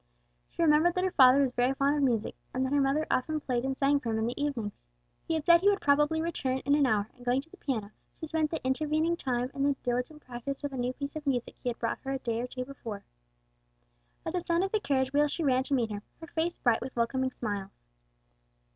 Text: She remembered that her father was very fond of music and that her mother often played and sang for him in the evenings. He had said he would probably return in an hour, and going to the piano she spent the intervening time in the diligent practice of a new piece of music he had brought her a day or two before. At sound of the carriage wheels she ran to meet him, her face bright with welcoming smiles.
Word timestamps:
She 0.49 0.63
remembered 0.63 0.95
that 0.95 1.03
her 1.03 1.11
father 1.11 1.39
was 1.41 1.51
very 1.51 1.75
fond 1.75 1.95
of 1.95 2.01
music 2.01 2.33
and 2.55 2.65
that 2.65 2.73
her 2.73 2.81
mother 2.81 3.05
often 3.11 3.39
played 3.39 3.63
and 3.63 3.77
sang 3.77 3.99
for 3.99 4.09
him 4.09 4.17
in 4.17 4.25
the 4.25 4.43
evenings. 4.43 4.73
He 5.27 5.35
had 5.35 5.45
said 5.45 5.61
he 5.61 5.69
would 5.69 5.79
probably 5.79 6.23
return 6.23 6.57
in 6.65 6.73
an 6.73 6.87
hour, 6.87 7.11
and 7.15 7.23
going 7.23 7.39
to 7.41 7.51
the 7.51 7.57
piano 7.57 7.91
she 8.19 8.25
spent 8.25 8.49
the 8.49 8.65
intervening 8.65 9.15
time 9.15 9.51
in 9.53 9.61
the 9.61 9.75
diligent 9.83 10.21
practice 10.23 10.63
of 10.63 10.73
a 10.73 10.75
new 10.75 10.93
piece 10.93 11.15
of 11.15 11.27
music 11.27 11.55
he 11.61 11.69
had 11.69 11.77
brought 11.77 11.99
her 11.99 12.13
a 12.13 12.17
day 12.17 12.41
or 12.41 12.47
two 12.47 12.65
before. 12.65 13.03
At 14.25 14.43
sound 14.43 14.63
of 14.63 14.71
the 14.71 14.79
carriage 14.79 15.13
wheels 15.13 15.31
she 15.31 15.43
ran 15.43 15.61
to 15.65 15.75
meet 15.75 15.91
him, 15.91 16.01
her 16.19 16.25
face 16.25 16.57
bright 16.57 16.81
with 16.81 16.95
welcoming 16.95 17.29
smiles. 17.29 17.87